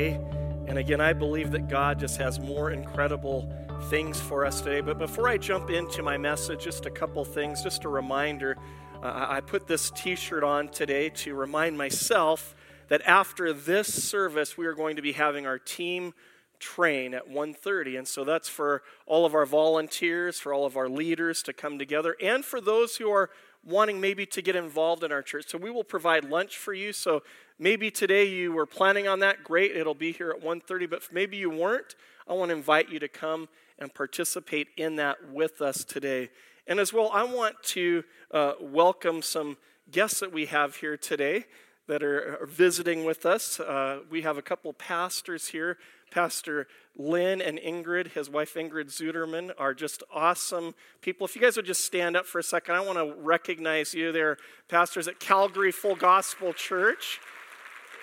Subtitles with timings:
[0.00, 0.20] today.
[0.66, 3.52] And again, I believe that God just has more incredible
[3.90, 4.80] things for us today.
[4.80, 8.56] But before I jump into my message, just a couple things, just a reminder.
[9.02, 12.54] Uh, I put this t shirt on today to remind myself
[12.88, 16.14] that after this service, we are going to be having our team
[16.58, 20.90] train at 1.30 and so that's for all of our volunteers for all of our
[20.90, 23.30] leaders to come together and for those who are
[23.64, 25.48] wanting maybe to get involved in our church.
[25.48, 26.92] So we will provide lunch for you.
[26.92, 27.22] So
[27.58, 29.44] maybe today you were planning on that.
[29.44, 31.94] Great it'll be here at 1.30 but maybe you weren't
[32.28, 36.30] i want to invite you to come and participate in that with us today.
[36.66, 39.56] And as well i want to uh, welcome some
[39.90, 41.44] guests that we have here today
[41.90, 43.58] that are visiting with us.
[43.58, 45.76] Uh, we have a couple pastors here.
[46.12, 51.26] Pastor Lynn and Ingrid, his wife Ingrid Zuderman, are just awesome people.
[51.26, 54.12] If you guys would just stand up for a second, I want to recognize you.
[54.12, 54.36] They're
[54.68, 57.20] pastors at Calgary Full Gospel Church.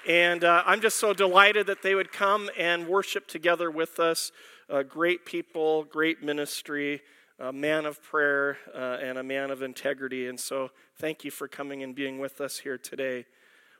[0.07, 4.31] And uh, I'm just so delighted that they would come and worship together with us.
[4.69, 7.01] Uh, great people, great ministry,
[7.39, 10.27] a man of prayer, uh, and a man of integrity.
[10.27, 13.25] And so, thank you for coming and being with us here today.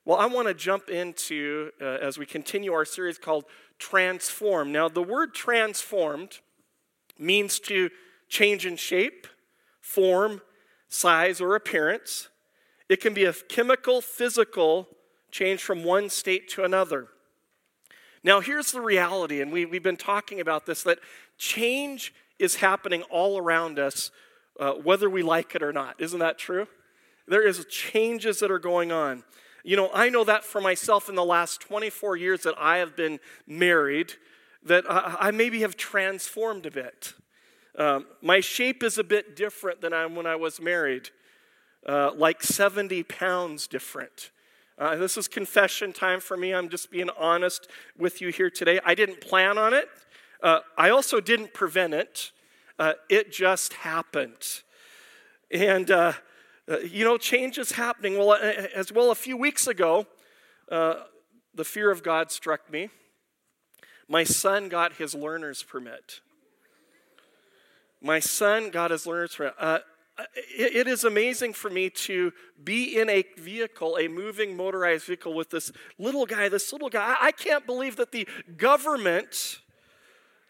[0.08, 3.44] Well, I want to jump into, uh, as we continue our series called
[3.80, 4.72] Transform.
[4.72, 6.40] Now, the word transformed
[7.18, 7.90] means to
[8.28, 9.28] change in shape,
[9.82, 10.42] form,
[10.88, 12.30] size, or appearance.
[12.90, 14.88] It can be a chemical, physical
[15.32, 17.08] change from one state to another.
[18.24, 21.00] Now, here's the reality, and we, we've been talking about this that
[21.38, 24.12] change is happening all around us,
[24.60, 25.96] uh, whether we like it or not.
[26.00, 26.68] Isn't that true?
[27.28, 29.24] There is changes that are going on.
[29.64, 32.96] You know, I know that for myself in the last 24 years that I have
[32.96, 34.14] been married,
[34.64, 37.14] that I, I maybe have transformed a bit.
[37.78, 41.10] Um, my shape is a bit different than I, when I was married,
[41.88, 44.32] uh, like 70 pounds different.
[44.80, 46.54] Uh, this is confession time for me.
[46.54, 48.80] I'm just being honest with you here today.
[48.86, 49.90] I didn't plan on it.
[50.42, 52.32] Uh, I also didn't prevent it.
[52.78, 54.62] Uh, it just happened.
[55.52, 55.90] And
[56.70, 58.18] uh, you know, change is happening.
[58.18, 60.06] Well, as well, a few weeks ago,
[60.72, 60.96] uh,
[61.54, 62.90] the fear of God struck me.
[64.10, 66.22] My son got his learner's permit.
[68.02, 69.54] My son got his learner's permit.
[69.58, 69.80] Uh,
[70.58, 72.34] it, it is amazing for me to
[72.64, 77.16] be in a vehicle, a moving motorized vehicle with this little guy, this little guy.
[77.20, 78.28] I, I can't believe that the
[78.58, 79.60] government,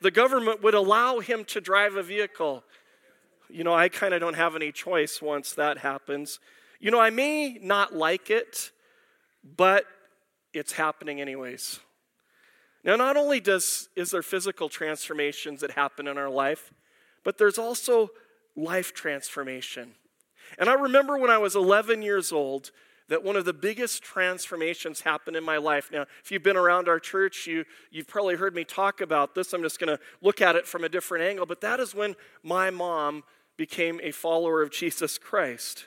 [0.01, 2.63] the government would allow him to drive a vehicle
[3.50, 6.40] you know, I kind of don't have any choice once that happens.
[6.80, 8.72] You know, I may not like it,
[9.44, 9.85] but
[10.53, 11.80] it's happening anyways.
[12.84, 16.74] Now, not only does is there physical transformations that happen in our life,
[17.24, 18.09] but there's also
[18.56, 19.94] life transformation.
[20.57, 22.72] And I remember when I was 11 years old
[23.09, 25.90] that one of the biggest transformations happened in my life.
[25.91, 29.53] Now, if you've been around our church, you, you've probably heard me talk about this.
[29.53, 31.46] I'm just going to look at it from a different angle.
[31.46, 33.24] But that is when my mom
[33.57, 35.85] became a follower of Jesus Christ.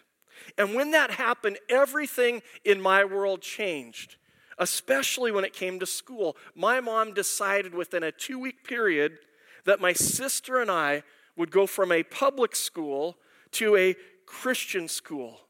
[0.59, 4.17] And when that happened, everything in my world changed,
[4.59, 6.37] especially when it came to school.
[6.55, 9.19] My mom decided within a two week period
[9.65, 11.03] that my sister and I
[11.37, 13.17] would go from a public school
[13.53, 13.95] to a
[14.27, 15.41] Christian school.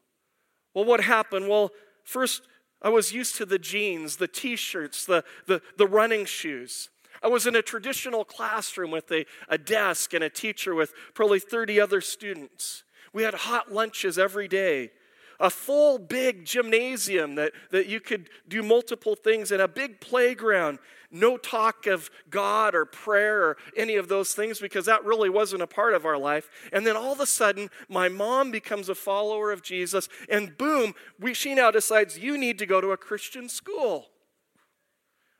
[0.73, 1.49] Well, what happened?
[1.49, 1.71] Well,
[2.03, 2.43] first,
[2.81, 6.89] I was used to the jeans, the t shirts, the, the, the running shoes.
[7.23, 11.39] I was in a traditional classroom with a, a desk and a teacher with probably
[11.39, 12.83] 30 other students.
[13.13, 14.91] We had hot lunches every day,
[15.39, 20.79] a full big gymnasium that, that you could do multiple things in, a big playground.
[21.13, 25.61] No talk of God or prayer or any of those things because that really wasn't
[25.61, 26.49] a part of our life.
[26.71, 30.93] And then all of a sudden, my mom becomes a follower of Jesus, and boom,
[31.19, 34.07] we, she now decides you need to go to a Christian school.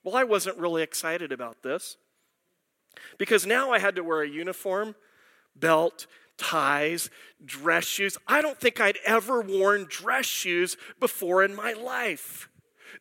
[0.03, 1.97] Well, I wasn't really excited about this
[3.17, 4.95] because now I had to wear a uniform,
[5.55, 6.07] belt,
[6.37, 7.09] ties,
[7.43, 8.17] dress shoes.
[8.27, 12.49] I don't think I'd ever worn dress shoes before in my life.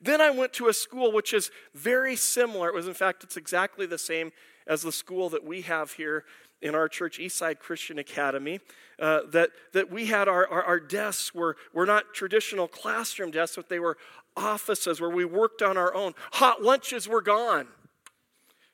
[0.00, 2.69] Then I went to a school which is very similar.
[2.69, 4.32] It was, in fact, it's exactly the same
[4.67, 6.25] as the school that we have here
[6.62, 8.61] in our church, Eastside Christian Academy.
[8.99, 13.56] Uh, that, that we had our, our, our desks were, were not traditional classroom desks,
[13.56, 13.96] but they were
[14.37, 16.15] offices where we worked on our own.
[16.32, 17.69] Hot lunches were gone.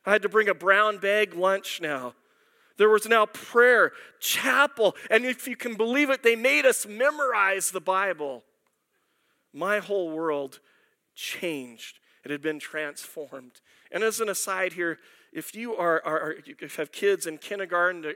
[0.04, 2.14] I had to bring a brown bag lunch now.
[2.78, 7.70] There was now prayer, chapel, and if you can believe it, they made us memorize
[7.70, 8.44] the Bible.
[9.52, 10.60] My whole world
[11.14, 11.98] changed.
[12.24, 13.60] It had been transformed.
[13.90, 14.98] And as an aside here,
[15.32, 18.14] if you are, are, are have kids in kindergarten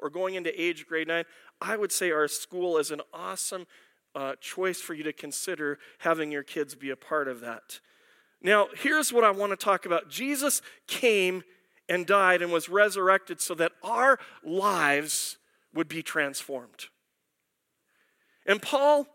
[0.00, 1.24] or going into age grade nine,
[1.60, 3.66] I would say our school is an awesome
[4.16, 7.80] uh, choice for you to consider having your kids be a part of that.
[8.42, 11.44] Now, here's what I want to talk about Jesus came
[11.88, 15.36] and died and was resurrected so that our lives
[15.74, 16.86] would be transformed.
[18.46, 19.06] And Paul,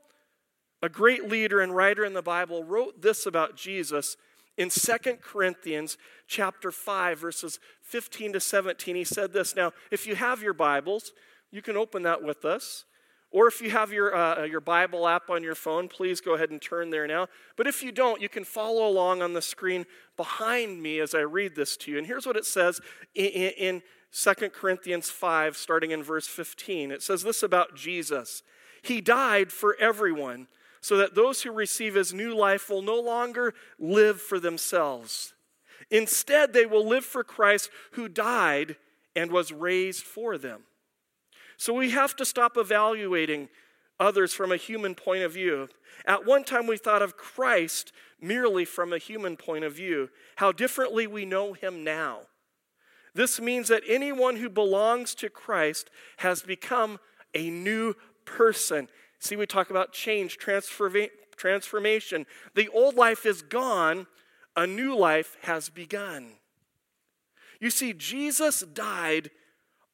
[0.84, 4.18] a great leader and writer in the Bible, wrote this about Jesus
[4.58, 8.96] in 2 Corinthians chapter 5 verses 15 to 17.
[8.96, 9.56] He said this.
[9.56, 11.14] Now, if you have your Bibles,
[11.52, 12.86] you can open that with us.
[13.32, 16.50] Or if you have your, uh, your Bible app on your phone, please go ahead
[16.50, 17.28] and turn there now.
[17.56, 19.86] But if you don't, you can follow along on the screen
[20.18, 21.98] behind me as I read this to you.
[21.98, 22.82] And here's what it says
[23.16, 23.82] in, in
[24.12, 26.92] 2 Corinthians 5, starting in verse 15.
[26.92, 28.44] It says this about Jesus
[28.82, 30.48] He died for everyone,
[30.82, 35.34] so that those who receive his new life will no longer live for themselves.
[35.90, 38.76] Instead, they will live for Christ who died
[39.16, 40.64] and was raised for them.
[41.62, 43.48] So we have to stop evaluating
[44.00, 45.70] others from a human point of view.
[46.08, 50.10] At one time, we thought of Christ merely from a human point of view.
[50.38, 52.22] How differently we know him now.
[53.14, 56.98] This means that anyone who belongs to Christ has become
[57.36, 57.94] a new
[58.26, 58.88] person.
[59.20, 62.26] See, we talk about change, transformation.
[62.56, 64.08] The old life is gone,
[64.56, 66.38] a new life has begun.
[67.60, 69.30] You see, Jesus died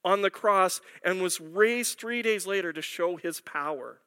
[0.03, 3.99] on the cross and was raised three days later to show his power.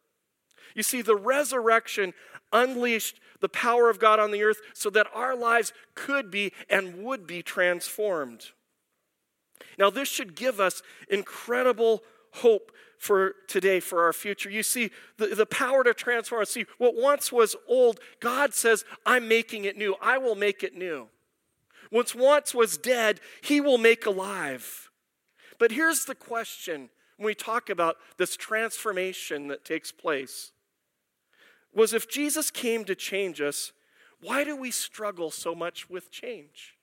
[0.75, 2.15] You see, the resurrection
[2.53, 7.03] unleashed the power of God on the earth so that our lives could be and
[7.03, 8.51] would be transformed.
[9.79, 12.03] Now, this should give us incredible
[12.35, 14.51] hope for today, for our future.
[14.51, 16.45] You see, the, the power to transform.
[16.45, 19.97] See, what once was old, God says, I'm making it new.
[20.03, 21.09] I will make it new.
[21.89, 24.90] What once was dead, He will make alive.
[25.61, 30.53] But here's the question when we talk about this transformation that takes place
[31.73, 33.73] was if Jesus came to change us,
[34.23, 36.79] why do we struggle so much with change?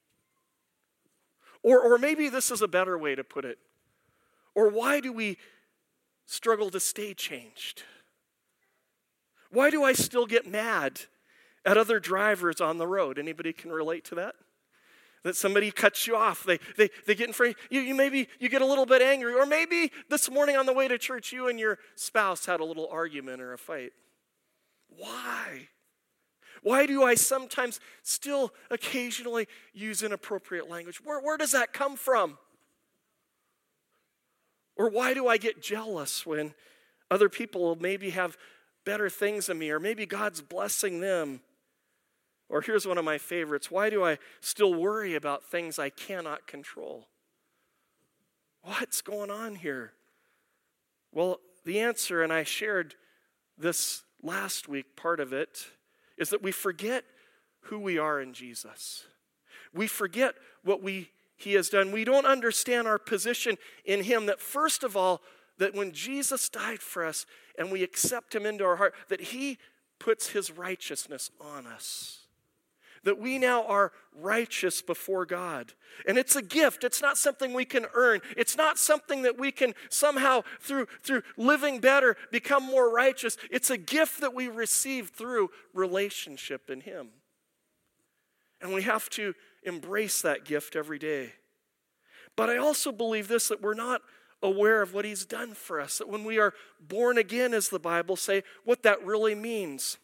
[1.63, 3.57] Or, or maybe this is a better way to put it.
[4.53, 5.39] Or why do we
[6.27, 7.81] struggle to stay changed?
[9.49, 11.01] Why do I still get mad
[11.65, 13.17] at other drivers on the road?
[13.17, 14.35] Anybody can relate to that?
[15.23, 16.43] That somebody cuts you off.
[16.43, 19.33] They, they, they get in front you, you maybe you get a little bit angry.
[19.33, 22.65] Or maybe this morning on the way to church you and your spouse had a
[22.65, 23.93] little argument or a fight.
[24.89, 25.67] Why?
[26.63, 31.03] Why do i sometimes still occasionally use inappropriate language?
[31.03, 32.37] Where, where does that come from?
[34.75, 36.53] Or why do i get jealous when
[37.09, 38.37] other people maybe have
[38.85, 39.69] better things than me?
[39.71, 41.41] Or maybe god's blessing them
[42.49, 46.47] or here's one of my favorites why do I still worry about things I cannot
[46.47, 47.07] control?
[48.63, 49.93] What's going on here?
[51.13, 52.95] Well, the answer, and I shared
[53.57, 55.67] this last week, part of it,
[56.17, 57.05] is that we forget
[57.61, 59.05] who we are in Jesus.
[59.73, 61.09] We forget what we
[61.39, 61.91] he has done.
[61.91, 65.21] We don't understand our position in him that first of all
[65.59, 67.27] that when Jesus died for us
[67.59, 69.59] and we accept him into our heart that he
[69.99, 72.26] puts his righteousness on us
[73.03, 75.73] that we now are righteous before God.
[76.07, 76.83] And it's a gift.
[76.83, 78.21] It's not something we can earn.
[78.35, 83.37] It's not something that we can somehow, through, through living better, become more righteous.
[83.51, 87.09] It's a gift that we receive through relationship in Him.
[88.61, 89.33] And we have to
[89.63, 91.33] embrace that gift every day.
[92.35, 94.01] But I also believe this that we're not
[94.41, 97.79] aware of what He's done for us, that when we are born again, as the
[97.79, 99.97] Bible say, what that really means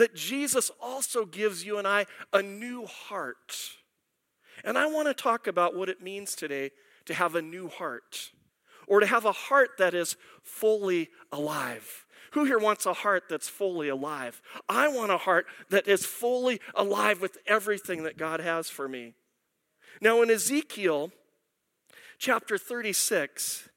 [0.00, 3.72] that Jesus also gives you and I a new heart.
[4.64, 6.70] And I want to talk about what it means today
[7.04, 8.32] to have a new heart
[8.86, 12.06] or to have a heart that is fully alive.
[12.32, 14.40] Who here wants a heart that's fully alive?
[14.70, 19.12] I want a heart that is fully alive with everything that God has for me.
[20.00, 21.12] Now, in Ezekiel
[22.18, 23.68] chapter 36,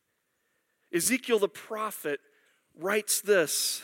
[0.93, 2.21] Ezekiel the prophet
[2.79, 3.83] writes this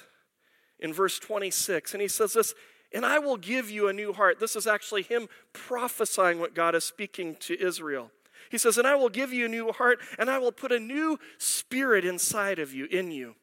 [0.79, 1.93] in verse 26.
[1.93, 2.53] And he says this,
[2.93, 4.39] and I will give you a new heart.
[4.39, 8.11] This is actually him prophesying what God is speaking to Israel.
[8.49, 10.79] He says, and I will give you a new heart, and I will put a
[10.79, 13.35] new spirit inside of you, in you.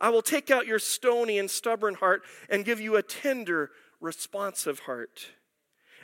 [0.00, 4.80] I will take out your stony and stubborn heart and give you a tender, responsive
[4.80, 5.28] heart.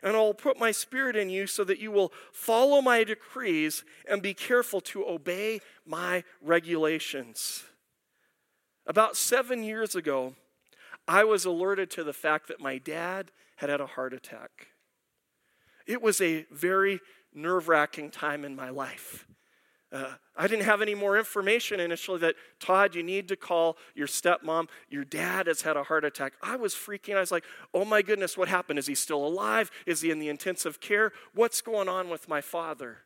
[0.02, 3.84] And I will put my spirit in you so that you will follow my decrees
[4.08, 7.62] and be careful to obey my regulations.
[8.86, 10.34] About seven years ago,
[11.06, 14.68] I was alerted to the fact that my dad had had a heart attack.
[15.86, 17.00] It was a very
[17.34, 19.26] nerve wracking time in my life.
[19.92, 24.06] uh, I didn't have any more information initially that, Todd, you need to call your
[24.06, 24.68] stepmom.
[24.88, 26.32] Your dad has had a heart attack.
[26.42, 27.16] I was freaking.
[27.16, 27.44] I was like,
[27.74, 28.78] oh my goodness, what happened?
[28.78, 29.70] Is he still alive?
[29.86, 31.12] Is he in the intensive care?
[31.34, 32.98] What's going on with my father?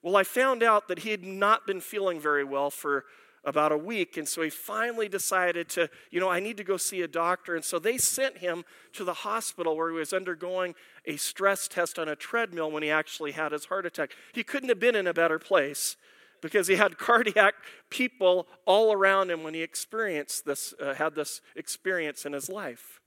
[0.00, 3.04] Well, I found out that he had not been feeling very well for
[3.44, 4.16] about a week.
[4.16, 7.54] And so he finally decided to, you know, I need to go see a doctor.
[7.54, 10.74] And so they sent him to the hospital where he was undergoing
[11.06, 14.12] a stress test on a treadmill when he actually had his heart attack.
[14.32, 15.96] He couldn't have been in a better place
[16.40, 17.54] because he had cardiac
[17.90, 23.00] people all around him when he experienced this, uh, had this experience in his life.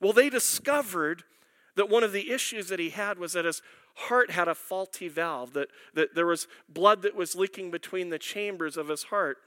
[0.00, 1.24] Well, they discovered
[1.74, 3.62] that one of the issues that he had was that his
[3.94, 8.18] heart had a faulty valve, that, that there was blood that was leaking between the
[8.18, 9.38] chambers of his heart.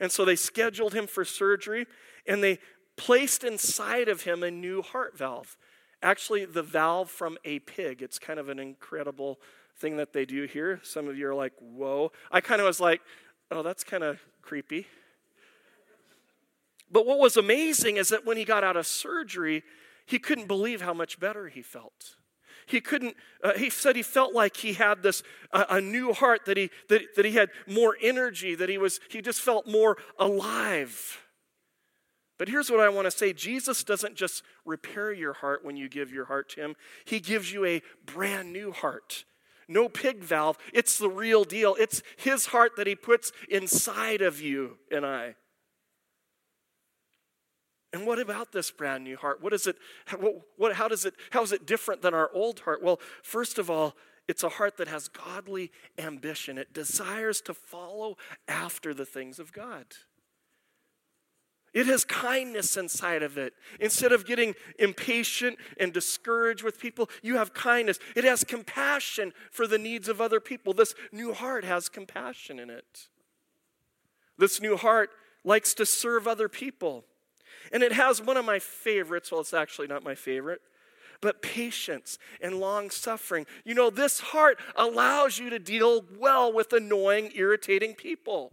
[0.00, 1.86] And so they scheduled him for surgery
[2.26, 2.58] and they
[2.96, 5.56] placed inside of him a new heart valve.
[6.02, 8.02] Actually, the valve from a pig.
[8.02, 9.40] It's kind of an incredible
[9.76, 10.80] thing that they do here.
[10.82, 12.12] Some of you are like, whoa.
[12.30, 13.00] I kind of was like,
[13.50, 14.86] oh, that's kind of creepy.
[16.90, 19.62] But what was amazing is that when he got out of surgery,
[20.06, 22.16] he couldn't believe how much better he felt
[22.68, 25.22] he couldn't, uh, he said he felt like he had this,
[25.52, 29.00] uh, a new heart, that he, that, that he had more energy, that he was,
[29.10, 31.18] he just felt more alive.
[32.38, 35.88] But here's what I want to say Jesus doesn't just repair your heart when you
[35.88, 39.24] give your heart to him, he gives you a brand new heart.
[39.70, 40.56] No pig valve.
[40.72, 41.76] It's the real deal.
[41.78, 45.34] It's his heart that he puts inside of you and I.
[47.92, 49.42] And what about this brand new heart?
[49.42, 49.76] What is it?
[50.18, 51.14] What, what, how does it?
[51.30, 52.82] How is it different than our old heart?
[52.82, 53.96] Well, first of all,
[54.28, 56.58] it's a heart that has godly ambition.
[56.58, 59.86] It desires to follow after the things of God.
[61.74, 63.52] It has kindness inside of it.
[63.78, 67.98] Instead of getting impatient and discouraged with people, you have kindness.
[68.16, 70.72] It has compassion for the needs of other people.
[70.72, 73.08] This new heart has compassion in it.
[74.38, 75.10] This new heart
[75.44, 77.04] likes to serve other people.
[77.72, 80.60] And it has one of my favorites, well, it's actually not my favorite,
[81.20, 83.46] but patience and long suffering.
[83.64, 88.52] You know, this heart allows you to deal well with annoying, irritating people.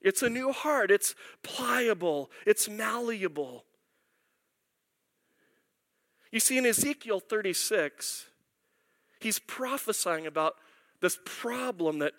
[0.00, 3.64] It's a new heart, it's pliable, it's malleable.
[6.30, 8.26] You see, in Ezekiel 36,
[9.18, 10.54] he's prophesying about
[11.00, 12.12] this problem that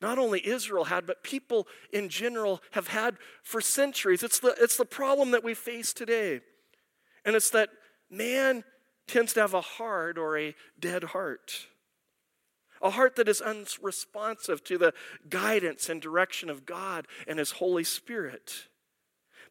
[0.00, 4.22] not only Israel had, but people in general have had for centuries.
[4.22, 6.40] It's the, it's the problem that we face today.
[7.24, 7.68] And it's that
[8.10, 8.64] man
[9.06, 11.66] tends to have a hard or a dead heart.
[12.82, 14.94] A heart that is unresponsive to the
[15.28, 18.68] guidance and direction of God and His Holy Spirit.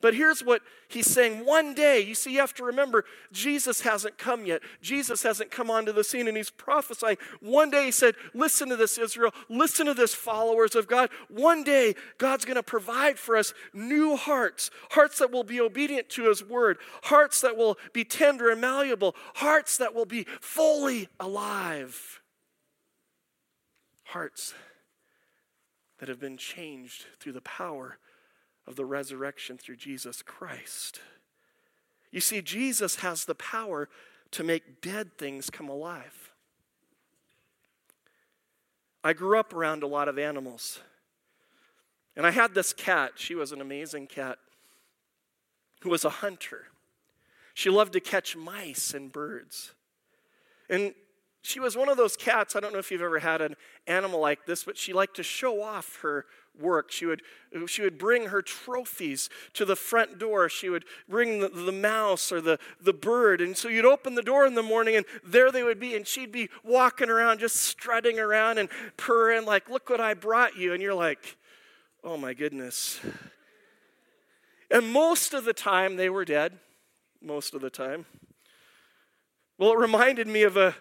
[0.01, 3.03] But here's what he's saying one day, you see, you have to remember,
[3.34, 4.62] Jesus hasn't come yet.
[4.82, 7.18] Jesus hasn't come onto the scene, and he's prophesying.
[7.41, 9.34] One day he said, Listen to this, Israel.
[9.50, 11.10] Listen to this, followers of God.
[11.27, 16.10] One day, God's going to provide for us new hearts, hearts that will be obedient
[16.12, 21.10] to his word, hearts that will be tender and malleable, hearts that will be fully
[21.20, 22.22] alive,
[24.06, 24.53] hearts
[26.00, 27.98] that have been changed through the power
[28.69, 31.01] of the resurrection through Jesus Christ.
[32.11, 33.89] You see, Jesus has the power
[34.31, 36.31] to make dead things come alive.
[39.03, 40.79] I grew up around a lot of animals.
[42.15, 43.13] And I had this cat.
[43.15, 44.38] She was an amazing cat
[45.81, 46.65] who was a hunter.
[47.53, 49.71] She loved to catch mice and birds.
[50.69, 50.93] And
[51.41, 52.55] she was one of those cats.
[52.55, 53.55] I don't know if you've ever had an
[53.88, 56.25] animal like this, but she liked to show off her
[56.60, 56.91] work.
[56.91, 57.22] She would,
[57.67, 60.50] she would bring her trophies to the front door.
[60.50, 63.39] She would bring the, the mouse or the, the bird.
[63.39, 65.96] And so you'd open the door in the morning, and there they would be.
[65.96, 70.58] And she'd be walking around, just strutting around and purring, like, Look what I brought
[70.58, 70.74] you.
[70.74, 71.38] And you're like,
[72.03, 73.00] Oh my goodness.
[74.72, 76.60] And most of the time, they were dead.
[77.22, 78.05] Most of the time.
[79.58, 80.75] Well, it reminded me of a,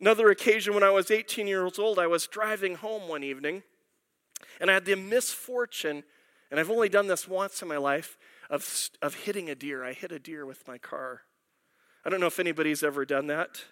[0.00, 1.98] another occasion when I was 18 years old.
[1.98, 3.62] I was driving home one evening
[4.60, 6.04] and I had the misfortune,
[6.50, 8.18] and I've only done this once in my life,
[8.50, 9.84] of, of hitting a deer.
[9.84, 11.22] I hit a deer with my car.
[12.04, 13.64] I don't know if anybody's ever done that.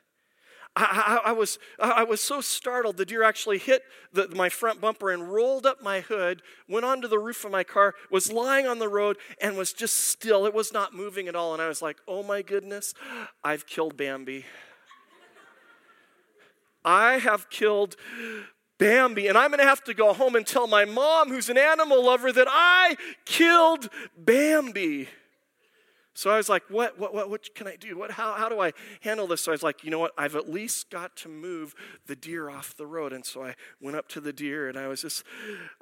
[0.74, 2.98] I, I, I, was, I was so startled.
[2.98, 7.08] The deer actually hit the, my front bumper and rolled up my hood, went onto
[7.08, 10.44] the roof of my car, was lying on the road, and was just still.
[10.44, 11.54] It was not moving at all.
[11.54, 12.92] And I was like, oh my goodness,
[13.42, 14.44] I've killed Bambi.
[16.86, 17.96] I have killed
[18.78, 21.58] Bambi, and I'm going to have to go home and tell my mom, who's an
[21.58, 25.08] animal lover, that I killed Bambi.
[26.16, 27.98] So I was like, what, what, what, what can I do?
[27.98, 29.42] What, how, how do I handle this?
[29.42, 30.12] So I was like, you know what?
[30.16, 31.74] I've at least got to move
[32.06, 33.12] the deer off the road.
[33.12, 35.24] And so I went up to the deer and I was just,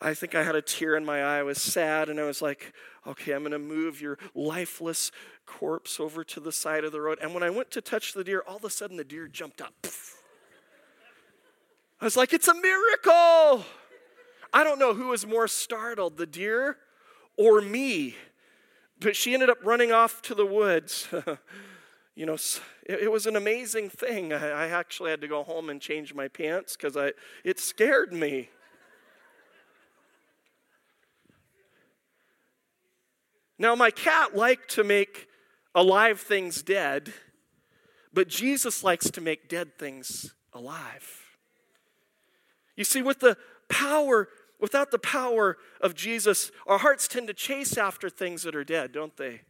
[0.01, 1.39] I think I had a tear in my eye.
[1.39, 2.73] I was sad and I was like,
[3.07, 5.13] okay, I'm going to move your lifeless
[5.47, 7.19] corpse over to the side of the road.
[7.23, 9.61] And when I went to touch the deer, all of a sudden the deer jumped
[9.61, 9.73] up.
[12.01, 13.65] I was like, it's a miracle.
[14.53, 16.77] I don't know who was more startled, the deer
[17.37, 18.15] or me.
[19.01, 21.09] But she ended up running off to the woods.
[22.15, 22.35] you know,
[22.87, 24.33] it, it, was an amazing thing.
[24.33, 28.13] I, I, actually had to go home and change my pants because I it scared
[28.13, 28.51] me.
[33.59, 35.29] Now, my cat liked to make
[35.75, 37.13] alive things dead,
[38.13, 41.24] but Jesus likes to make dead things alive.
[42.77, 43.37] You see, with the
[43.69, 44.29] power
[44.65, 48.93] Without the power of Jesus, our hearts tend to chase after things that are dead,
[48.93, 49.43] don't they?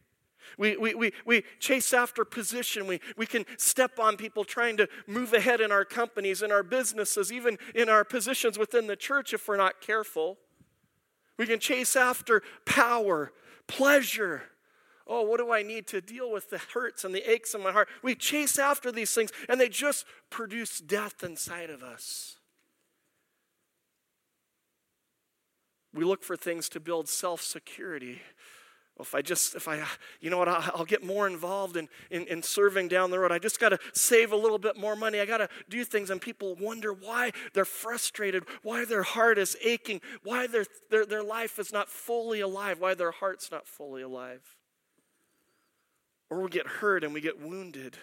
[0.57, 2.85] We, we, we, we chase after position.
[2.85, 6.63] We, we can step on people trying to move ahead in our companies, in our
[6.63, 10.37] businesses, even in our positions within the church if we're not careful.
[11.37, 13.31] We can chase after power,
[13.67, 14.43] pleasure.
[15.07, 17.71] Oh, what do I need to deal with the hurts and the aches in my
[17.71, 17.87] heart?
[18.03, 22.34] We chase after these things and they just produce death inside of us.
[25.95, 28.21] We look for things to build self security.
[28.99, 29.83] If I just, if I,
[30.21, 33.31] you know what, I'll, get more involved in, in, in serving down the road.
[33.31, 35.19] I just got to save a little bit more money.
[35.19, 39.57] I got to do things, and people wonder why they're frustrated, why their heart is
[39.61, 44.01] aching, why their, their, their life is not fully alive, why their heart's not fully
[44.01, 44.41] alive.
[46.29, 47.97] Or we get hurt and we get wounded.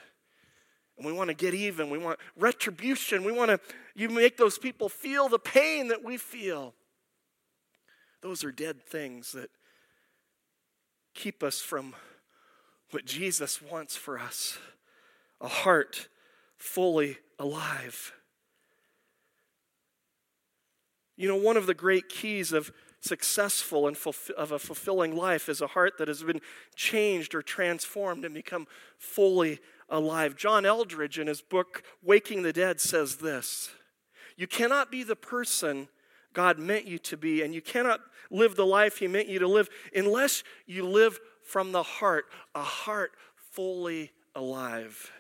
[0.99, 1.89] And we want to get even.
[1.89, 3.25] We want retribution.
[3.25, 3.59] We want to
[3.95, 6.75] you make those people feel the pain that we feel.
[8.23, 9.51] Those are dead things that
[11.15, 11.95] keep us from
[12.91, 14.59] what Jesus wants for us
[15.41, 16.09] a heart
[16.57, 18.13] fully alive.
[21.17, 23.97] You know, one of the great keys of successful and
[24.37, 26.41] of a fulfilling life is a heart that has been
[26.77, 29.59] changed or transformed and become fully
[29.89, 30.37] alive.
[30.37, 33.71] John Eldredge, in his book Waking the Dead, says this
[34.37, 35.89] You cannot be the person
[36.33, 39.49] God meant you to be, and you cannot live the life He meant you to
[39.49, 43.13] live unless you live from the heart, a heart
[43.53, 45.13] fully alive.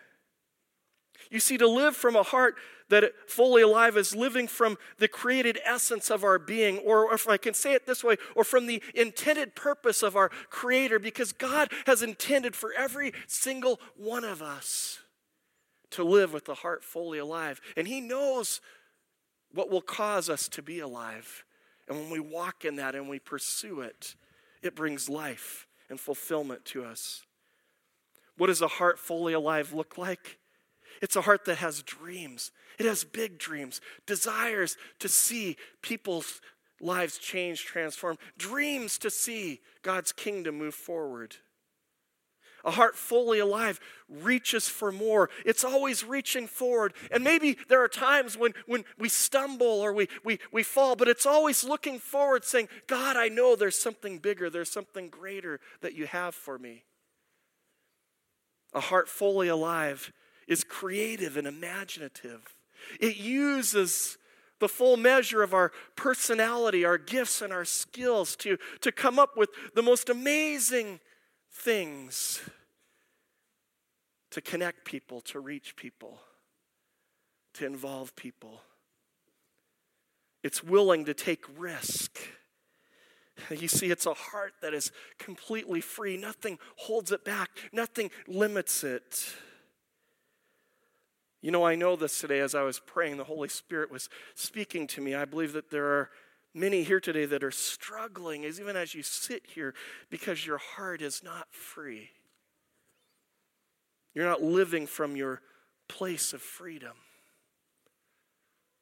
[1.30, 2.56] You see, to live from a heart
[2.88, 7.38] that fully alive is living from the created essence of our being, or if I
[7.38, 11.70] can say it this way, or from the intended purpose of our Creator, because God
[11.86, 14.98] has intended for every single one of us
[15.90, 17.60] to live with the heart fully alive.
[17.78, 18.60] And He knows
[19.54, 21.44] what will cause us to be alive.
[21.88, 24.14] And when we walk in that and we pursue it,
[24.62, 27.24] it brings life and fulfillment to us.
[28.38, 30.38] What does a heart fully alive look like?
[31.00, 32.52] It's a heart that has dreams.
[32.78, 36.40] It has big dreams, desires to see people's
[36.80, 41.36] lives change, transform, dreams to see God's kingdom move forward.
[42.64, 45.30] A heart fully alive reaches for more.
[45.44, 46.94] It's always reaching forward.
[47.10, 51.08] And maybe there are times when, when we stumble or we, we, we fall, but
[51.08, 55.94] it's always looking forward, saying, God, I know there's something bigger, there's something greater that
[55.94, 56.84] you have for me.
[58.74, 60.12] A heart fully alive
[60.46, 62.54] is creative and imaginative.
[63.00, 64.18] It uses
[64.60, 69.36] the full measure of our personality, our gifts, and our skills to, to come up
[69.36, 71.00] with the most amazing
[71.52, 72.40] things
[74.30, 76.18] to connect people, to reach people,
[77.54, 78.62] to involve people.
[80.42, 82.18] It's willing to take risk.
[83.50, 86.16] You see, it's a heart that is completely free.
[86.16, 89.34] Nothing holds it back, nothing limits it.
[91.40, 94.86] You know, I know this today as I was praying, the Holy Spirit was speaking
[94.88, 95.14] to me.
[95.14, 96.10] I believe that there are
[96.54, 99.74] many here today that are struggling, as even as you sit here,
[100.10, 102.10] because your heart is not free.
[104.14, 105.40] You're not living from your
[105.88, 106.92] place of freedom.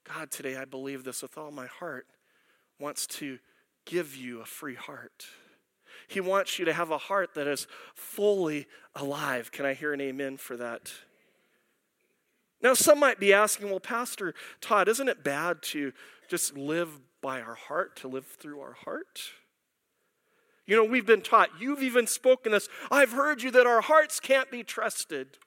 [0.04, 2.06] God, today I believe this with all my heart,
[2.78, 3.38] wants to
[3.84, 5.26] give you a free heart.
[6.08, 9.52] He wants you to have a heart that is fully alive.
[9.52, 10.92] Can I hear an amen for that?
[12.62, 15.92] Now, some might be asking, well, Pastor Todd, isn't it bad to
[16.28, 19.20] just live by our heart, to live through our heart?
[20.66, 22.68] You know, we've been taught, you've even spoken this.
[22.90, 25.38] I've heard you that our hearts can't be trusted.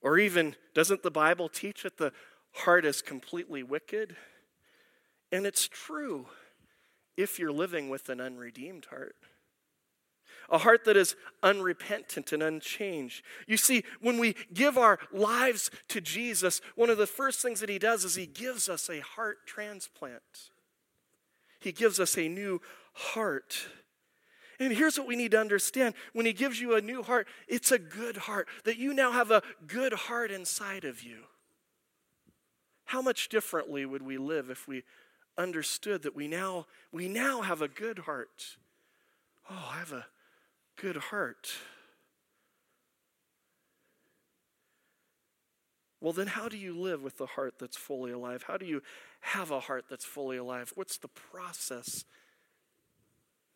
[0.00, 2.12] Or even, doesn't the Bible teach that the
[2.52, 4.16] heart is completely wicked?
[5.30, 6.26] And it's true
[7.16, 9.16] if you're living with an unredeemed heart.
[10.50, 13.24] A heart that is unrepentant and unchanged.
[13.46, 17.68] You see, when we give our lives to Jesus, one of the first things that
[17.68, 20.50] He does is He gives us a heart transplant.
[21.60, 22.60] He gives us a new
[22.92, 23.66] heart.
[24.58, 27.72] And here's what we need to understand when He gives you a new heart, it's
[27.72, 31.24] a good heart, that you now have a good heart inside of you.
[32.84, 34.82] How much differently would we live if we
[35.38, 38.58] understood that we now, we now have a good heart?
[39.50, 40.06] Oh, I have a
[40.76, 41.52] good heart.
[46.00, 48.44] Well, then, how do you live with a heart that's fully alive?
[48.48, 48.82] How do you
[49.20, 50.72] have a heart that's fully alive?
[50.74, 52.04] What's the process?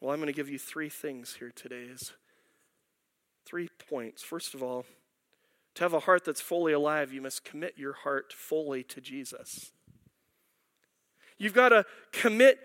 [0.01, 1.89] Well, I'm going to give you three things here today.
[1.93, 2.13] Is
[3.45, 4.23] three points.
[4.23, 4.85] First of all,
[5.75, 9.73] to have a heart that's fully alive, you must commit your heart fully to Jesus.
[11.39, 12.59] You've got to commit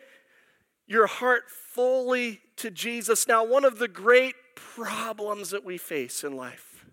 [0.88, 3.28] your heart fully to Jesus.
[3.28, 4.36] Now, one of the great
[4.76, 6.86] problems that we face in life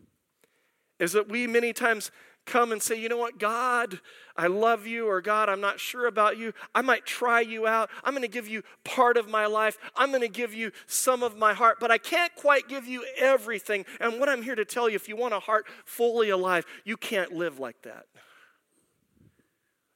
[0.99, 2.11] is that we many times
[2.45, 4.01] come and say, you know what, God,
[4.35, 6.55] I love you, or God, I'm not sure about you.
[6.75, 7.91] I might try you out.
[8.03, 9.77] I'm going to give you part of my life.
[9.95, 13.05] I'm going to give you some of my heart, but I can't quite give you
[13.19, 13.85] everything.
[14.01, 16.97] And what I'm here to tell you, if you want a heart fully alive, you
[16.97, 18.07] can't live like that.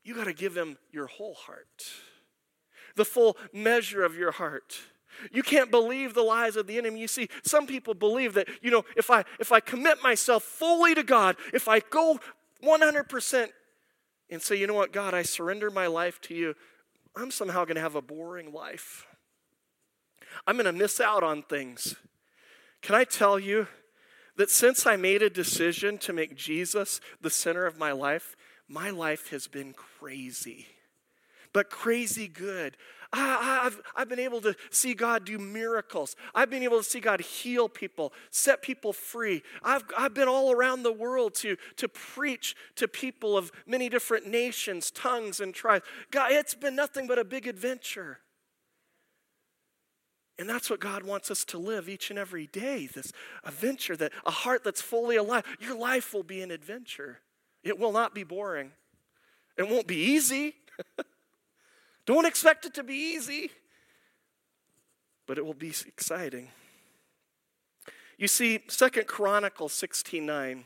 [0.05, 1.85] You got to give him your whole heart
[2.95, 4.81] the full measure of your heart.
[5.31, 7.01] You can't believe the lies of the enemy.
[7.01, 10.95] You see, some people believe that, you know, if I if I commit myself fully
[10.95, 12.19] to God, if I go
[12.65, 13.49] 100%
[14.31, 16.55] and say, you know what, God, I surrender my life to you,
[17.15, 19.07] I'm somehow going to have a boring life.
[20.47, 21.95] I'm going to miss out on things.
[22.81, 23.67] Can I tell you
[24.37, 28.35] that since I made a decision to make Jesus the center of my life,
[28.67, 30.69] my life has been crazy
[31.53, 32.77] but crazy good.
[33.13, 36.17] I, have I've been able to see God do miracles.
[36.35, 39.43] I've been able to see God heal people, set people free.
[39.63, 44.27] I've, I've been all around the world to, to preach to people of many different
[44.27, 45.85] nations, tongues, and tribes.
[46.11, 48.21] God, it's been nothing but a big adventure.
[50.39, 53.13] And that's what God wants us to live each and every day this
[53.45, 55.45] adventure, that a heart that's fully alive.
[55.61, 57.21] Your life will be an adventure.
[57.63, 58.73] It will not be boring.
[59.59, 60.55] It won't be easy.
[62.07, 63.51] Don't expect it to be easy,
[65.27, 66.49] but it will be exciting.
[68.19, 70.65] You see, Second Chronicles 16:9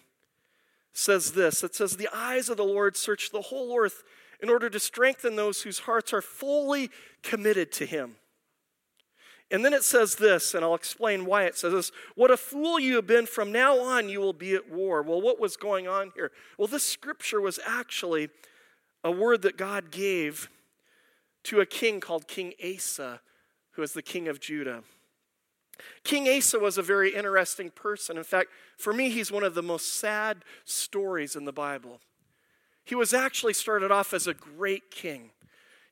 [0.93, 1.63] says this.
[1.63, 4.03] It says, The eyes of the Lord search the whole earth
[4.41, 6.91] in order to strengthen those whose hearts are fully
[7.23, 8.17] committed to him.
[9.51, 11.93] And then it says this, and I'll explain why it says this.
[12.17, 13.27] What a fool you have been.
[13.27, 15.03] From now on, you will be at war.
[15.03, 16.33] Well, what was going on here?
[16.59, 18.29] Well, this scripture was actually
[19.05, 20.49] a word that God gave
[21.47, 23.21] to a king called King Asa,
[23.73, 24.83] who was the king of Judah.
[26.03, 28.17] King Asa was a very interesting person.
[28.17, 32.01] In fact, for me, he's one of the most sad stories in the Bible.
[32.85, 35.31] He was actually started off as a great king.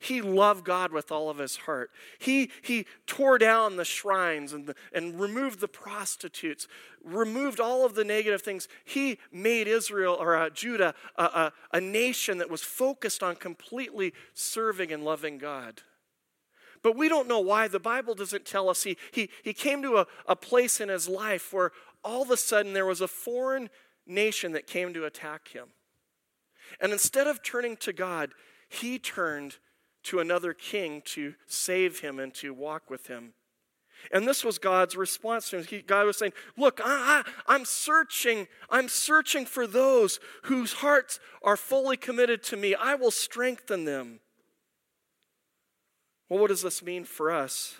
[0.05, 1.91] He loved God with all of his heart.
[2.19, 6.69] He, he tore down the shrines and, the, and removed the prostitutes,
[7.03, 8.69] removed all of the negative things.
[8.85, 14.13] He made Israel or uh, Judah a, a, a nation that was focused on completely
[14.35, 15.81] serving and loving God.
[16.83, 17.69] But we don't know why.
[17.69, 18.83] The Bible doesn't tell us.
[18.83, 21.73] He, he, he came to a, a place in his life where
[22.05, 23.71] all of a sudden there was a foreign
[24.07, 25.69] nation that came to attack him.
[26.79, 28.35] And instead of turning to God,
[28.69, 29.57] he turned
[30.05, 33.35] to another king to save him and to walk with him.
[34.13, 35.65] And this was God's response to him.
[35.65, 38.49] He, God was saying, Look, I, I, I'm searching.
[38.69, 42.75] I'm searching for those whose hearts are fully committed to me.
[42.75, 44.21] I will strengthen them.
[46.29, 47.77] Well, what does this mean for us?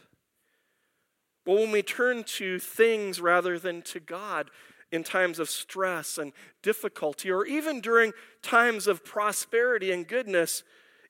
[1.47, 4.51] Well, when we turn to things rather than to God
[4.91, 6.33] in times of stress and
[6.63, 10.63] difficulty, or even during times of prosperity and goodness,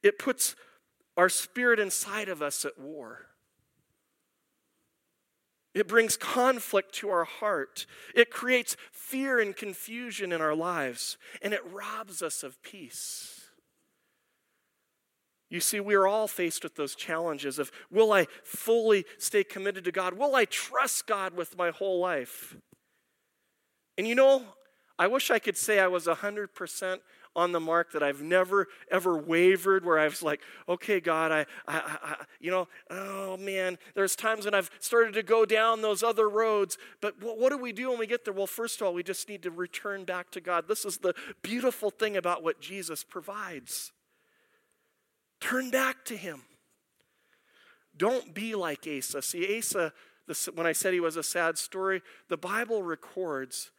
[0.03, 0.57] it puts
[1.17, 3.27] our spirit inside of us at war.
[5.75, 7.87] It brings conflict to our heart.
[8.15, 13.41] It creates fear and confusion in our lives, and it robs us of peace.
[15.51, 19.85] You see, we are all faced with those challenges of will I fully stay committed
[19.85, 20.15] to God?
[20.15, 22.57] Will I trust God with my whole life?
[23.99, 24.43] And you know,
[24.99, 26.99] I wish I could say I was 100%
[27.37, 31.41] on the mark that I've never ever wavered where I was like, okay, God, I,
[31.67, 36.03] I, I, you know, oh man, there's times when I've started to go down those
[36.03, 36.79] other roads.
[37.01, 38.35] But what, what do we do when we get there?
[38.35, 40.69] Well, first of all, we just need to return back to God.
[40.69, 43.93] This is the beautiful thing about what Jesus provides.
[45.41, 46.43] Turn back to Him.
[47.97, 49.23] Don't be like Asa.
[49.23, 49.93] See, Asa
[50.55, 53.71] when I said he was a sad story, the Bible records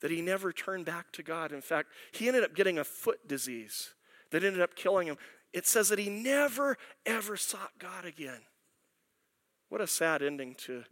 [0.00, 1.52] that he never turned back to God.
[1.52, 3.94] In fact, he ended up getting a foot disease
[4.30, 5.16] that ended up killing him.
[5.52, 8.40] It says that he never, ever sought God again.
[9.68, 10.84] What a sad ending to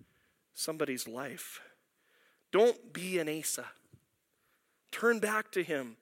[0.55, 1.61] somebody's life.
[2.51, 3.67] Don't be an Asa.
[4.90, 5.97] Turn back to him.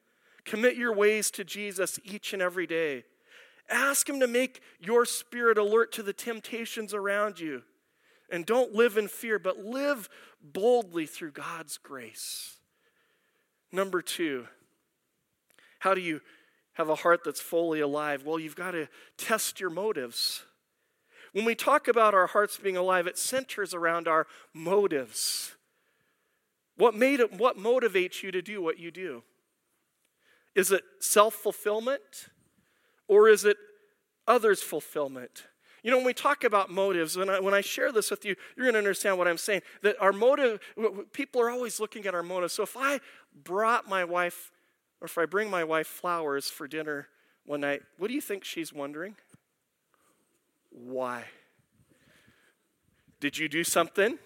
[0.45, 3.05] Commit your ways to Jesus each and every day.
[3.69, 7.62] Ask him to make your spirit alert to the temptations around you.
[8.31, 10.09] And don't live in fear, but live
[10.43, 12.57] boldly through God's grace.
[13.73, 14.47] Number two,
[15.79, 16.21] how do you
[16.75, 18.25] have a heart that's fully alive?
[18.25, 20.45] Well, you've got to test your motives.
[21.33, 25.57] When we talk about our hearts being alive, it centers around our motives.
[26.77, 29.23] What, made it, what motivates you to do what you do?
[30.55, 32.29] Is it self fulfillment
[33.09, 33.57] or is it
[34.29, 35.45] others' fulfillment?
[35.83, 38.37] You know, when we talk about motives, when I, when I share this with you,
[38.57, 39.62] you're going to understand what I'm saying.
[39.83, 40.61] That our motive,
[41.12, 42.53] people are always looking at our motives.
[42.55, 43.01] So if I
[43.42, 44.53] brought my wife,
[45.01, 47.09] or if I bring my wife flowers for dinner
[47.45, 49.16] one night, what do you think she's wondering?
[50.71, 51.25] Why?
[53.18, 54.18] Did you do something?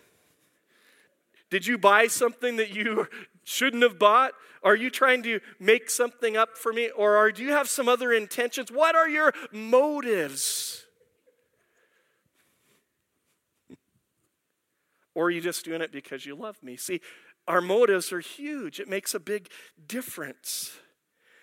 [1.48, 3.08] Did you buy something that you
[3.44, 4.32] shouldn't have bought?
[4.62, 6.90] Are you trying to make something up for me?
[6.90, 8.70] Or are, do you have some other intentions?
[8.70, 10.85] What are your motives?
[15.16, 16.76] Or are you just doing it because you love me?
[16.76, 17.00] See,
[17.48, 18.78] our motives are huge.
[18.78, 19.48] It makes a big
[19.88, 20.76] difference.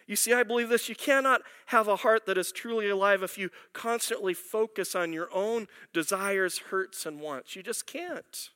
[0.05, 0.89] You see, I believe this.
[0.89, 5.27] You cannot have a heart that is truly alive if you constantly focus on your
[5.33, 7.55] own desires, hurts, and wants.
[7.55, 8.51] You just can't.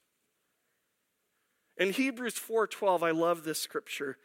[1.78, 4.20] In Hebrews 4:12, I love this scripture.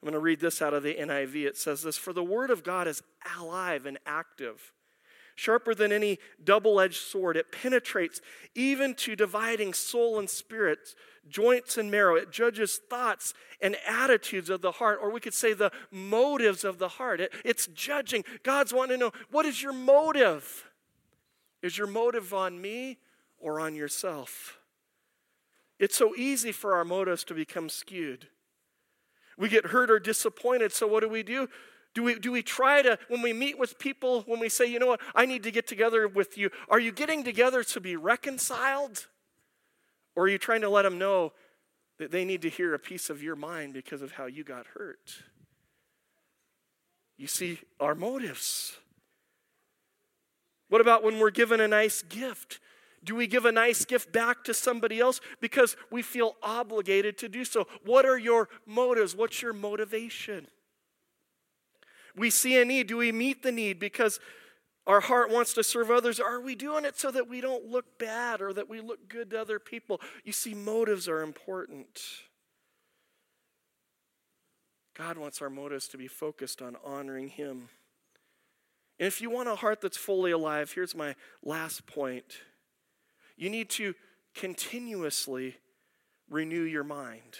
[0.00, 1.44] I'm going to read this out of the NIV.
[1.44, 3.02] It says this, "For the word of God is
[3.36, 4.72] alive and active,
[5.36, 7.36] sharper than any double-edged sword.
[7.36, 8.20] It penetrates
[8.56, 10.94] even to dividing soul and spirit,
[11.28, 12.16] joints and marrow.
[12.16, 16.78] It judges thoughts and attitudes of the heart, or we could say the motives of
[16.78, 17.20] the heart.
[17.20, 18.24] It, it's judging.
[18.42, 20.64] God's wanting to know, what is your motive?
[21.62, 22.98] Is your motive on me
[23.38, 24.58] or on yourself?"
[25.78, 28.28] It's so easy for our motives to become skewed.
[29.36, 31.50] We get hurt or disappointed, so what do we do?
[31.96, 34.78] Do we, do we try to, when we meet with people, when we say, you
[34.78, 37.96] know what, I need to get together with you, are you getting together to be
[37.96, 39.06] reconciled?
[40.14, 41.32] Or are you trying to let them know
[41.98, 44.66] that they need to hear a piece of your mind because of how you got
[44.74, 45.22] hurt?
[47.16, 48.76] You see, our motives.
[50.68, 52.60] What about when we're given a nice gift?
[53.04, 57.30] Do we give a nice gift back to somebody else because we feel obligated to
[57.30, 57.66] do so?
[57.86, 59.16] What are your motives?
[59.16, 60.48] What's your motivation?
[62.16, 62.86] We see a need.
[62.86, 64.18] Do we meet the need because
[64.86, 66.18] our heart wants to serve others?
[66.18, 69.30] Are we doing it so that we don't look bad or that we look good
[69.30, 70.00] to other people?
[70.24, 72.00] You see, motives are important.
[74.96, 77.68] God wants our motives to be focused on honoring Him.
[78.98, 82.38] And if you want a heart that's fully alive, here's my last point.
[83.36, 83.94] You need to
[84.34, 85.56] continuously
[86.30, 87.38] renew your mind.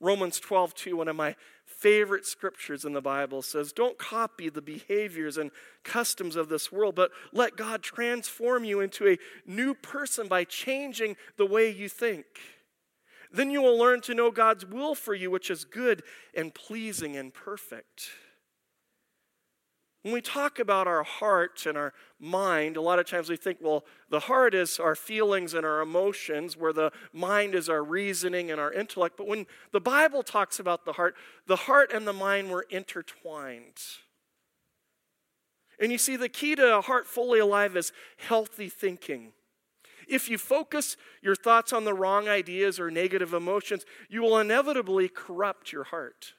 [0.00, 1.34] Romans 12, 2, one of my
[1.78, 5.50] favorite scriptures in the Bible says, Don't copy the behaviors and
[5.84, 11.16] customs of this world, but let God transform you into a new person by changing
[11.36, 12.24] the way you think.
[13.30, 16.02] Then you will learn to know God's will for you, which is good
[16.34, 18.10] and pleasing and perfect.
[20.02, 23.58] When we talk about our heart and our mind, a lot of times we think,
[23.60, 28.50] well, the heart is our feelings and our emotions, where the mind is our reasoning
[28.50, 29.16] and our intellect.
[29.16, 33.82] But when the Bible talks about the heart, the heart and the mind were intertwined.
[35.80, 39.32] And you see, the key to a heart fully alive is healthy thinking.
[40.08, 45.08] If you focus your thoughts on the wrong ideas or negative emotions, you will inevitably
[45.08, 46.34] corrupt your heart.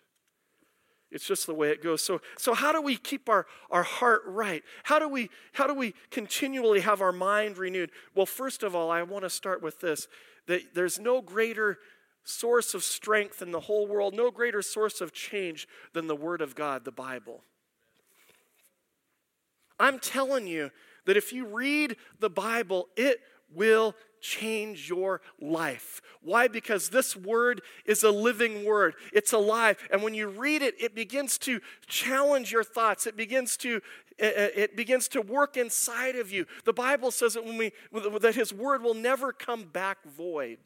[1.11, 2.03] It's just the way it goes.
[2.03, 4.63] So, so how do we keep our, our heart right?
[4.83, 7.91] How do, we, how do we continually have our mind renewed?
[8.13, 10.07] Well, first of all, I want to start with this
[10.47, 11.77] that there's no greater
[12.23, 16.41] source of strength in the whole world, no greater source of change than the Word
[16.41, 17.43] of God, the Bible.
[19.79, 20.71] I'm telling you
[21.05, 23.21] that if you read the Bible, it
[23.53, 26.01] will change your life.
[26.21, 26.47] Why?
[26.47, 29.77] Because this word is a living word, it's alive.
[29.91, 33.81] And when you read it, it begins to challenge your thoughts, it begins to
[34.21, 36.45] it begins to work inside of you.
[36.65, 37.71] The Bible says that when we
[38.19, 40.59] that his word will never come back void.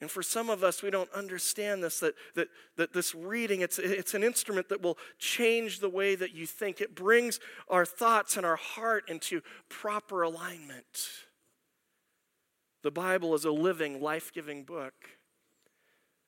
[0.00, 3.78] And for some of us, we don't understand this that, that, that this reading, it's,
[3.78, 6.80] it's an instrument that will change the way that you think.
[6.80, 11.08] It brings our thoughts and our heart into proper alignment.
[12.82, 14.94] The Bible is a living, life giving book.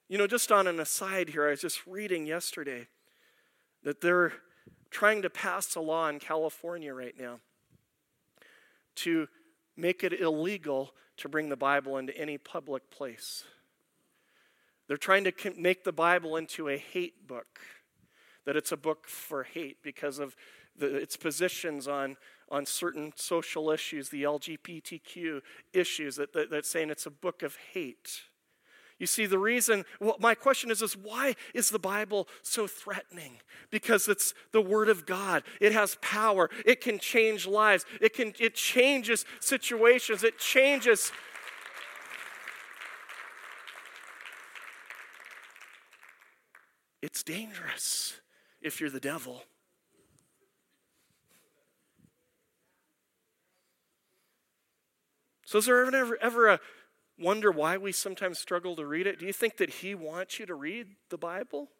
[0.08, 2.88] You know, just on an aside here, I was just reading yesterday
[3.82, 4.32] that they're
[4.90, 7.40] trying to pass a law in California right now
[8.96, 9.28] to
[9.76, 13.44] make it illegal to bring the Bible into any public place.
[14.88, 17.60] They're trying to make the Bible into a hate book,
[18.46, 20.34] that it's a book for hate because of
[20.76, 22.16] the, its positions on,
[22.50, 25.42] on certain social issues, the LGBTQ
[25.74, 28.22] issues, that, that, that's saying it's a book of hate.
[28.98, 33.34] You see, the reason, well, my question is, is why is the Bible so threatening?
[33.70, 35.44] Because it's the Word of God.
[35.60, 36.50] It has power.
[36.66, 37.84] It can change lives.
[38.00, 40.24] It can it changes situations.
[40.24, 41.12] It changes
[47.00, 48.20] It's dangerous
[48.60, 49.44] if you're the devil.
[55.44, 56.60] So, is there ever, ever a
[57.18, 59.18] wonder why we sometimes struggle to read it?
[59.18, 61.70] Do you think that He wants you to read the Bible?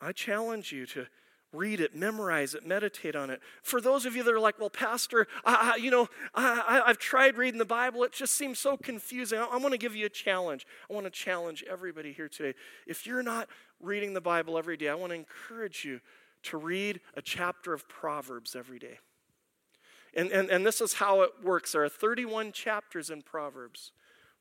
[0.00, 1.06] I challenge you to
[1.52, 3.40] read it, memorize it, meditate on it.
[3.62, 6.98] For those of you that are like, well, Pastor, I, I, you know, I, have
[6.98, 9.38] tried reading the Bible, it just seems so confusing.
[9.38, 10.66] I, I want to give you a challenge.
[10.90, 12.56] I want to challenge everybody here today.
[12.86, 13.48] If you're not
[13.80, 16.00] reading the Bible every day, I want to encourage you
[16.44, 18.98] to read a chapter of Proverbs every day.
[20.14, 21.72] And, and, and this is how it works.
[21.72, 23.92] There are 31 chapters in Proverbs,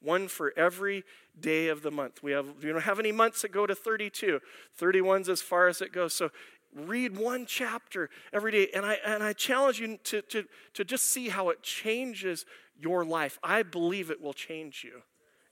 [0.02, 1.04] one for every
[1.40, 2.24] day of the month.
[2.24, 4.40] We have we don't have any months that go to 32.
[4.80, 6.14] 31's as far as it goes.
[6.14, 6.32] So
[6.78, 8.68] read one chapter every day.
[8.74, 12.46] And I and I challenge you to, to, to just see how it changes
[12.80, 13.40] your life.
[13.44, 15.02] I believe it will change you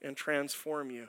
[0.02, 1.08] and transform you.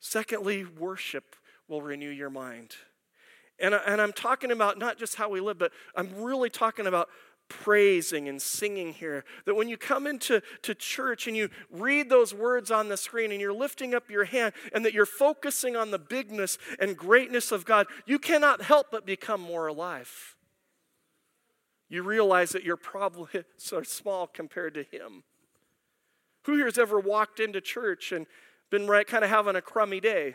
[0.00, 2.76] Secondly, worship will renew your mind.
[3.60, 7.08] And, and I'm talking about not just how we live, but I'm really talking about
[7.48, 9.24] praising and singing here.
[9.46, 13.32] That when you come into to church and you read those words on the screen
[13.32, 17.52] and you're lifting up your hand and that you're focusing on the bigness and greatness
[17.52, 20.36] of God, you cannot help but become more alive.
[21.88, 23.30] You realize that your problems
[23.72, 25.24] are small compared to Him.
[26.44, 28.26] Who here has ever walked into church and
[28.70, 30.34] been right, kind of having a crummy day?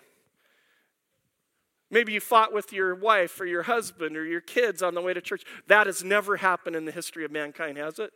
[1.93, 5.13] Maybe you fought with your wife or your husband or your kids on the way
[5.13, 5.43] to church.
[5.67, 8.11] That has never happened in the history of mankind, has it?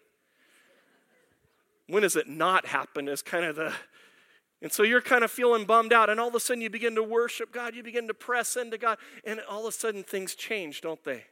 [1.86, 3.08] When has it not happened?
[3.08, 3.72] Is kind of the.
[4.64, 6.96] And so you're kind of feeling bummed out, and all of a sudden you begin
[6.96, 10.34] to worship God, you begin to press into God, and all of a sudden things
[10.34, 11.26] change, don't they?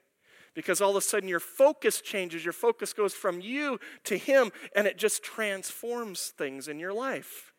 [0.54, 2.46] Because all of a sudden your focus changes.
[2.46, 7.55] Your focus goes from you to Him, and it just transforms things in your life.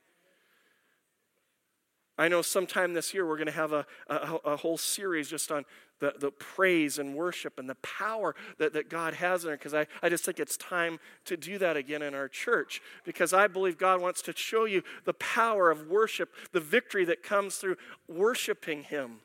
[2.18, 5.52] I know sometime this year we're going to have a, a, a, whole series just
[5.52, 5.66] on
[5.98, 9.74] the, the praise and worship and the power that, that God has in it because
[9.74, 13.48] I, I just think it's time to do that again in our church because I
[13.48, 17.76] believe God wants to show you the power of worship, the victory that comes through
[18.08, 19.20] worshiping Him.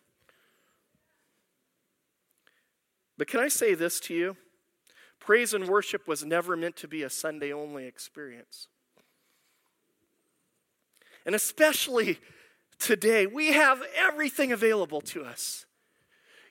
[3.17, 4.35] But can I say this to you?
[5.19, 8.67] Praise and worship was never meant to be a Sunday only experience.
[11.25, 12.19] And especially
[12.81, 13.27] today.
[13.27, 15.65] We have everything available to us.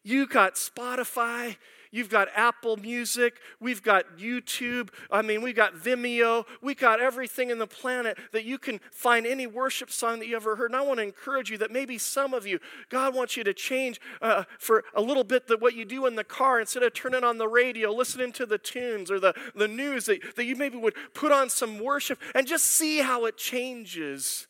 [0.03, 1.57] You got Spotify,
[1.90, 7.51] you've got Apple Music, we've got YouTube, I mean, we've got Vimeo, We've got everything
[7.51, 10.71] in the planet that you can find any worship song that you ever heard.
[10.71, 13.53] And I want to encourage you that maybe some of you, God wants you to
[13.53, 16.95] change uh, for a little bit that what you do in the car instead of
[16.95, 20.57] turning on the radio, listening to the tunes or the, the news, that, that you
[20.57, 24.47] maybe would put on some worship and just see how it changes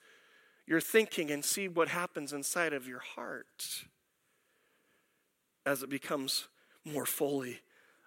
[0.71, 3.87] your thinking and see what happens inside of your heart
[5.67, 6.47] as it becomes
[6.85, 7.59] more fully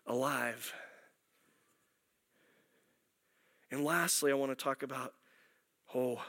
[0.08, 0.73] alive.
[3.69, 5.13] And lastly, I want to talk about,
[5.93, 6.21] oh,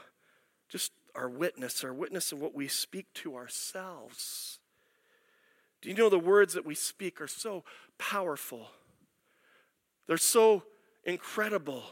[0.67, 4.59] just our witness, our witness of what we speak to ourselves.
[5.81, 7.63] Do you know the words that we speak are so
[7.97, 8.71] powerful?
[10.05, 10.63] They're so
[11.05, 11.83] incredible.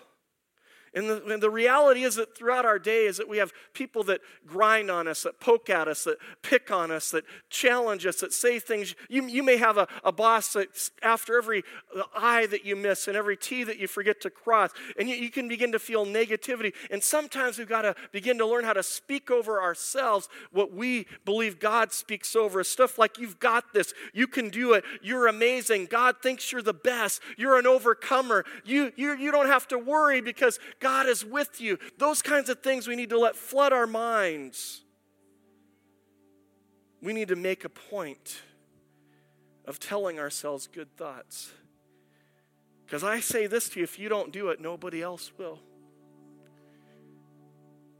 [0.95, 4.03] And the, and the, reality is that throughout our day is that we have people
[4.03, 8.17] that grind on us, that poke at us, that pick on us, that challenge us,
[8.17, 8.93] that say things.
[9.09, 11.63] You, you may have a, a boss that after every
[11.97, 14.69] uh, I that you miss and every T that you forget to cross,
[14.99, 16.73] and you, you can begin to feel negativity.
[16.91, 21.07] And sometimes we've got to begin to learn how to speak over ourselves what we
[21.25, 22.67] believe God speaks over us.
[22.67, 26.73] Stuff like, you've got this, you can do it, you're amazing, God thinks you're the
[26.73, 31.61] best, you're an overcomer, you, you, you don't have to worry because God is with
[31.61, 31.79] you.
[31.97, 34.81] Those kinds of things we need to let flood our minds.
[37.01, 38.41] We need to make a point
[39.65, 41.51] of telling ourselves good thoughts.
[42.85, 45.59] Because I say this to you if you don't do it, nobody else will.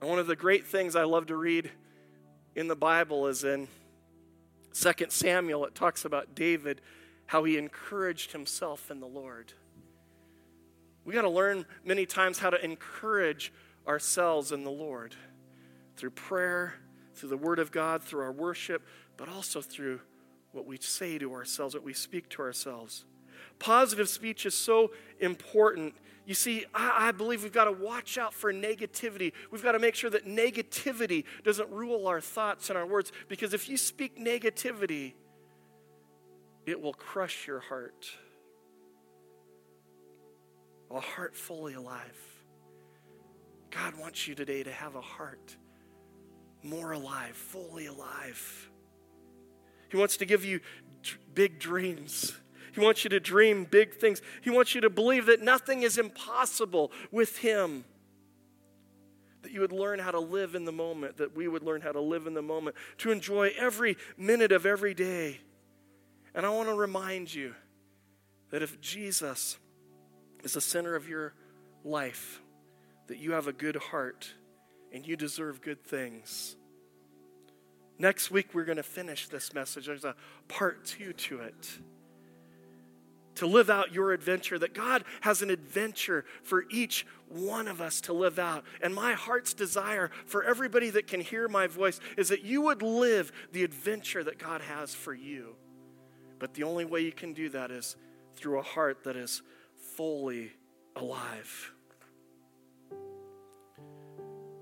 [0.01, 1.71] And one of the great things I love to read
[2.53, 3.69] in the Bible is in
[4.73, 5.63] 2 Samuel.
[5.63, 6.81] It talks about David,
[7.27, 9.53] how he encouraged himself in the Lord.
[11.05, 13.51] We got to learn many times how to encourage
[13.87, 15.15] ourselves in the Lord
[15.97, 16.75] through prayer,
[17.13, 18.85] through the Word of God, through our worship,
[19.17, 19.99] but also through
[20.51, 23.05] what we say to ourselves, what we speak to ourselves.
[23.59, 25.93] Positive speech is so important.
[26.25, 29.33] You see, I, I believe we've got to watch out for negativity.
[29.51, 33.53] We've got to make sure that negativity doesn't rule our thoughts and our words, because
[33.53, 35.13] if you speak negativity,
[36.65, 38.07] it will crush your heart.
[40.93, 42.17] A heart fully alive.
[43.71, 45.55] God wants you today to have a heart
[46.61, 48.69] more alive, fully alive.
[49.89, 50.59] He wants to give you
[51.33, 52.33] big dreams.
[52.73, 54.21] He wants you to dream big things.
[54.41, 57.85] He wants you to believe that nothing is impossible with Him.
[59.41, 61.91] That you would learn how to live in the moment, that we would learn how
[61.91, 65.41] to live in the moment, to enjoy every minute of every day.
[66.33, 67.55] And I want to remind you
[68.51, 69.57] that if Jesus
[70.43, 71.33] is the center of your
[71.83, 72.41] life,
[73.07, 74.31] that you have a good heart
[74.91, 76.55] and you deserve good things.
[77.97, 79.87] Next week, we're going to finish this message.
[79.87, 80.15] There's a
[80.47, 81.79] part two to it
[83.35, 88.01] to live out your adventure, that God has an adventure for each one of us
[88.01, 88.63] to live out.
[88.81, 92.81] And my heart's desire for everybody that can hear my voice is that you would
[92.81, 95.55] live the adventure that God has for you.
[96.39, 97.95] But the only way you can do that is
[98.35, 99.41] through a heart that is
[99.95, 100.51] fully
[100.95, 101.71] alive.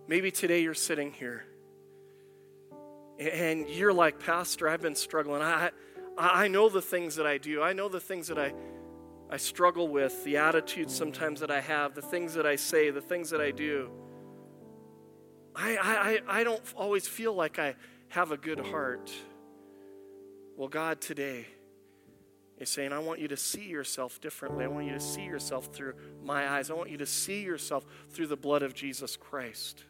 [0.07, 1.45] Maybe today you're sitting here
[3.19, 5.41] and you're like, Pastor, I've been struggling.
[5.41, 5.69] I,
[6.17, 7.61] I know the things that I do.
[7.61, 8.53] I know the things that I,
[9.29, 13.01] I struggle with, the attitudes sometimes that I have, the things that I say, the
[13.01, 13.89] things that I do.
[15.55, 15.77] I,
[16.27, 17.75] I, I don't always feel like I
[18.09, 19.11] have a good heart.
[20.57, 21.47] Well, God today
[22.62, 24.64] is saying, I want you to see yourself differently.
[24.64, 25.93] I want you to see yourself through
[26.24, 26.70] my eyes.
[26.70, 29.84] I want you to see yourself through the blood of Jesus Christ.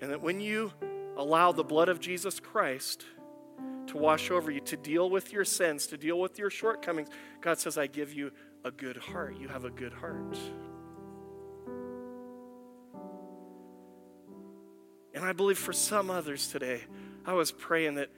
[0.00, 0.72] And that when you
[1.16, 3.04] allow the blood of Jesus Christ,
[3.90, 7.08] to wash over you, to deal with your sins, to deal with your shortcomings.
[7.40, 8.30] God says, I give you
[8.64, 9.36] a good heart.
[9.38, 10.38] You have a good heart.
[15.12, 16.82] And I believe for some others today,
[17.26, 18.10] I was praying that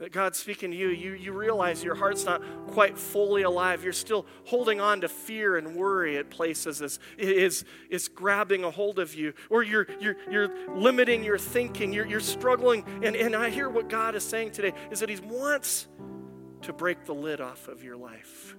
[0.00, 3.84] that God's speaking to you, you, you realize your heart's not quite fully alive.
[3.84, 8.70] You're still holding on to fear and worry at places is, is, is grabbing a
[8.70, 9.34] hold of you.
[9.50, 11.92] Or you're, you're, you're limiting your thinking.
[11.92, 12.82] You're, you're struggling.
[13.02, 15.86] And, and I hear what God is saying today is that He wants
[16.62, 18.56] to break the lid off of your life.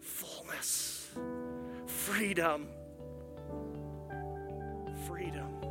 [0.00, 1.10] Fullness,
[1.86, 2.66] freedom,
[5.06, 5.67] freedom.